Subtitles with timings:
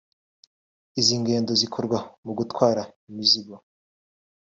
[0.99, 3.55] Izi ngendo zikorwa mu gutwara imizigo